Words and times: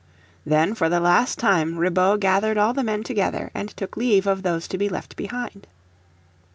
Then 0.47 0.73
for 0.73 0.89
the 0.89 0.99
last 0.99 1.37
time 1.37 1.75
Ribaut 1.77 2.21
gathered 2.21 2.57
all 2.57 2.73
the 2.73 2.81
men 2.83 3.03
together 3.03 3.51
and 3.53 3.69
took 3.69 3.95
leave 3.95 4.25
of 4.25 4.41
those 4.41 4.67
to 4.69 4.77
be 4.79 4.89
left 4.89 5.15
behind. 5.15 5.67